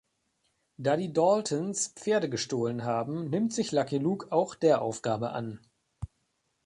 [0.77, 5.59] Da die Daltons Pferde gestohlen haben nimmt sich Lucky Luke auch der Aufgabe an.